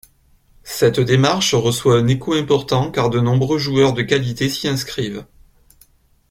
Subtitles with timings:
[0.63, 5.27] Cette démarche reçoit un écho important car de nombreux joueurs de qualité s'y inscrivent.